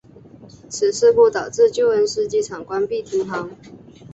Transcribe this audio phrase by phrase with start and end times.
[0.67, 3.51] 此事故导致旧恩施机场关闭停航。